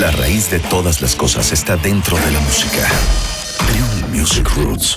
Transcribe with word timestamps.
La 0.00 0.10
raíz 0.12 0.50
de 0.50 0.60
todas 0.60 1.02
las 1.02 1.14
cosas 1.14 1.52
está 1.52 1.76
dentro 1.76 2.16
de 2.16 2.30
la 2.30 2.40
música. 2.40 2.88
Trion 3.68 4.18
Music 4.18 4.48
Roots. 4.56 4.96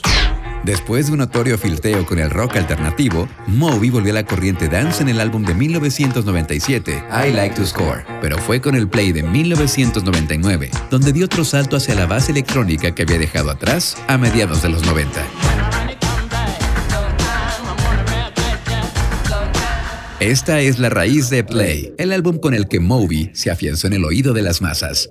Después 0.63 1.07
de 1.07 1.11
un 1.11 1.17
notorio 1.17 1.57
filteo 1.57 2.05
con 2.05 2.19
el 2.19 2.29
rock 2.29 2.55
alternativo, 2.55 3.27
Moby 3.47 3.89
volvió 3.89 4.13
a 4.13 4.15
la 4.15 4.25
corriente 4.25 4.69
dance 4.69 5.03
en 5.03 5.09
el 5.09 5.19
álbum 5.19 5.43
de 5.43 5.55
1997, 5.55 7.03
I 7.27 7.33
Like 7.33 7.53
to 7.55 7.65
Score, 7.65 8.05
pero 8.21 8.37
fue 8.37 8.61
con 8.61 8.75
el 8.75 8.87
Play 8.87 9.11
de 9.11 9.23
1999, 9.23 10.71
donde 10.89 11.11
dio 11.11 11.25
otro 11.25 11.43
salto 11.43 11.75
hacia 11.75 11.95
la 11.95 12.05
base 12.05 12.31
electrónica 12.31 12.95
que 12.95 13.03
había 13.03 13.17
dejado 13.17 13.51
atrás 13.51 13.97
a 14.07 14.17
mediados 14.17 14.61
de 14.61 14.69
los 14.69 14.85
90. 14.85 15.82
Esta 20.23 20.61
es 20.61 20.79
la 20.79 20.87
raíz 20.87 21.29
de 21.29 21.43
Play, 21.43 21.93
el 21.97 22.13
álbum 22.13 22.39
con 22.39 22.53
el 22.53 22.69
que 22.69 22.79
Moby 22.79 23.31
se 23.33 23.51
afianzó 23.51 23.87
en 23.87 23.93
el 23.93 24.05
oído 24.05 24.31
de 24.31 24.41
las 24.41 24.61
masas. 24.61 25.09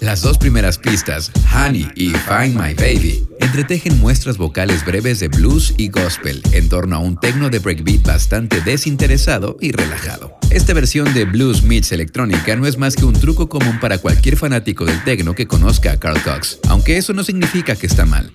Las 0.00 0.22
dos 0.22 0.38
primeras 0.38 0.78
pistas, 0.78 1.32
Honey 1.52 1.90
y 1.96 2.10
Find 2.10 2.54
My 2.54 2.72
Baby, 2.72 3.26
entretejen 3.40 3.98
muestras 3.98 4.38
vocales 4.38 4.84
breves 4.86 5.18
de 5.18 5.26
blues 5.26 5.74
y 5.76 5.88
gospel 5.88 6.40
en 6.52 6.68
torno 6.68 6.94
a 6.94 6.98
un 7.00 7.18
tecno 7.18 7.50
de 7.50 7.58
breakbeat 7.58 8.06
bastante 8.06 8.60
desinteresado 8.60 9.56
y 9.60 9.72
relajado. 9.72 10.38
Esta 10.50 10.72
versión 10.72 11.12
de 11.14 11.24
blues 11.24 11.64
meets 11.64 11.90
electrónica 11.90 12.54
no 12.54 12.68
es 12.68 12.78
más 12.78 12.94
que 12.94 13.04
un 13.04 13.14
truco 13.14 13.48
común 13.48 13.80
para 13.80 13.98
cualquier 13.98 14.36
fanático 14.36 14.84
del 14.84 15.02
tecno 15.02 15.34
que 15.34 15.48
conozca 15.48 15.90
a 15.90 15.98
Carl 15.98 16.22
Cox, 16.22 16.60
aunque 16.68 16.96
eso 16.96 17.12
no 17.12 17.24
significa 17.24 17.74
que 17.74 17.88
está 17.88 18.06
mal. 18.06 18.30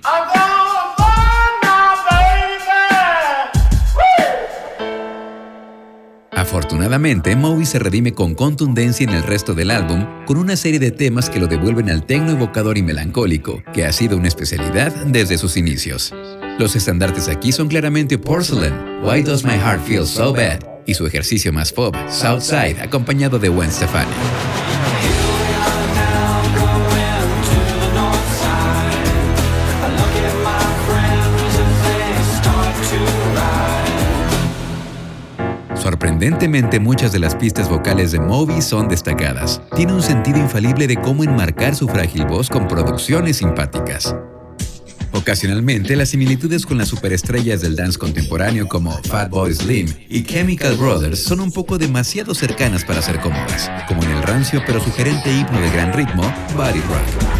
Afortunadamente, 6.39 7.35
Moby 7.35 7.65
se 7.65 7.79
redime 7.79 8.13
con 8.13 8.33
contundencia 8.33 9.03
en 9.03 9.09
el 9.09 9.23
resto 9.23 9.53
del 9.53 9.71
álbum, 9.71 10.07
con 10.25 10.37
una 10.37 10.55
serie 10.55 10.79
de 10.79 10.89
temas 10.89 11.29
que 11.29 11.37
lo 11.37 11.47
devuelven 11.47 11.89
al 11.89 12.05
tecno 12.05 12.31
evocador 12.31 12.77
y 12.77 12.81
melancólico, 12.81 13.61
que 13.73 13.85
ha 13.85 13.91
sido 13.91 14.15
una 14.15 14.29
especialidad 14.29 14.93
desde 15.05 15.37
sus 15.37 15.57
inicios. 15.57 16.13
Los 16.57 16.77
estandartes 16.77 17.27
aquí 17.27 17.51
son 17.51 17.67
claramente 17.67 18.17
Porcelain, 18.17 18.73
Why 19.03 19.21
Does 19.21 19.43
My 19.43 19.55
Heart 19.55 19.85
Feel 19.85 20.07
So 20.07 20.31
Bad, 20.31 20.59
y 20.85 20.93
su 20.93 21.05
ejercicio 21.05 21.51
más 21.51 21.73
pop, 21.73 21.93
Southside, 22.09 22.79
acompañado 22.81 23.37
de 23.37 23.49
Gwen 23.49 23.69
Stefani. 23.69 24.09
Sorprendentemente 35.81 36.79
muchas 36.79 37.13
de 37.13 37.19
las 37.19 37.35
pistas 37.35 37.69
vocales 37.69 38.11
de 38.11 38.19
Moby 38.19 38.61
son 38.61 38.89
destacadas. 38.89 39.61
Tiene 39.75 39.93
un 39.93 40.01
sentido 40.03 40.37
infalible 40.37 40.87
de 40.87 40.97
cómo 40.97 41.23
enmarcar 41.23 41.73
su 41.73 41.87
frágil 41.87 42.25
voz 42.25 42.49
con 42.49 42.67
producciones 42.67 43.37
simpáticas. 43.37 44.13
Ocasionalmente, 45.13 45.95
las 45.95 46.09
similitudes 46.09 46.65
con 46.65 46.77
las 46.77 46.89
superestrellas 46.89 47.61
del 47.61 47.75
dance 47.75 47.97
contemporáneo 47.97 48.67
como 48.67 48.91
Fatboy 49.03 49.53
Slim 49.53 49.87
y 50.09 50.23
Chemical 50.23 50.75
Brothers 50.75 51.23
son 51.23 51.39
un 51.39 51.51
poco 51.51 51.77
demasiado 51.77 52.35
cercanas 52.35 52.83
para 52.83 53.01
ser 53.01 53.19
cómodas, 53.19 53.71
como 53.87 54.03
en 54.03 54.11
el 54.11 54.23
rancio 54.23 54.61
pero 54.67 54.79
sugerente 54.79 55.31
himno 55.31 55.59
de 55.59 55.69
gran 55.71 55.93
ritmo, 55.93 56.23
Body 56.55 56.81
Rock. 56.81 57.38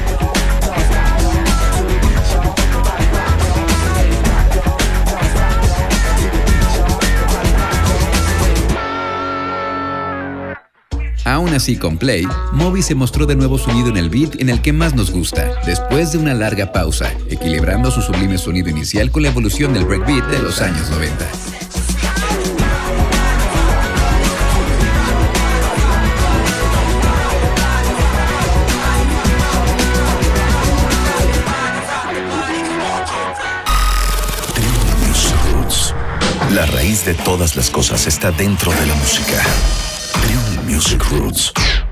Aún 11.25 11.53
así, 11.53 11.78
con 11.78 11.98
Play, 11.98 12.28
Moby 12.53 12.81
se 12.81 12.95
mostró 12.95 13.25
de 13.25 13.36
nuevo 13.36 13.58
sonido 13.58 13.89
en 13.89 13.98
el 13.98 14.09
beat 14.09 14.39
en 14.39 14.50
el 14.50 14.62
que 14.62 14.73
más 14.73 14.95
nos 14.95 15.12
gusta, 15.12 15.52
después 15.66 16.12
de 16.12 16.17
una 16.17 16.34
larga 16.34 16.72
pausa, 16.72 17.14
equilibrando 17.30 17.92
su 17.92 18.02
sublime 18.02 18.38
sonido 18.38 18.69
inicial 18.69 19.12
con 19.12 19.24
la 19.24 19.30
evolución 19.30 19.74
del 19.74 19.85
breakbeat 19.85 20.25
de 20.28 20.40
los 20.40 20.62
años 20.62 20.90
90. 20.90 21.28
La 36.53 36.66
raíz 36.66 37.06
de 37.06 37.13
todas 37.13 37.56
las 37.56 37.69
cosas 37.69 38.07
está 38.07 38.31
dentro 38.31 38.72
de 38.72 38.86
la 38.88 38.96
música. 38.96 39.88
Music 40.79 41.12
Roots. 41.12 41.88